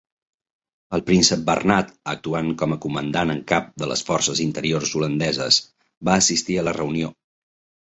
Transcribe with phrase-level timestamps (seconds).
[0.97, 5.63] El príncep Bernat, actuant com a comandant en cap de les Forces Interiors Holandeses,
[6.11, 7.15] va assistir a la reunió.